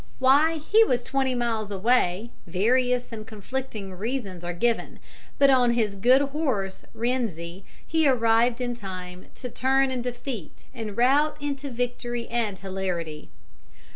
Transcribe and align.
Why 0.17 0.57
he 0.57 0.83
was 0.83 1.03
twenty 1.03 1.35
miles 1.35 1.69
away, 1.69 2.31
various 2.47 3.11
and 3.11 3.27
conflicting 3.27 3.93
reasons 3.93 4.43
are 4.43 4.51
given, 4.51 4.97
but 5.37 5.51
on 5.51 5.73
his 5.73 5.93
good 5.95 6.21
horse 6.29 6.83
Rienzi 6.95 7.63
he 7.85 8.07
arrived 8.07 8.59
in 8.61 8.73
time 8.73 9.27
to 9.35 9.47
turn 9.47 10.01
defeat 10.01 10.65
and 10.73 10.97
rout 10.97 11.37
into 11.39 11.69
victory 11.69 12.27
and 12.29 12.57
hilarity. 12.57 13.29